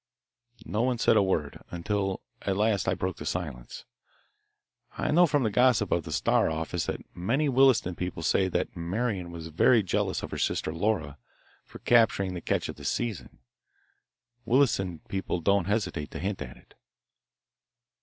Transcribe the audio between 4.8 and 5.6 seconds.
"I know from the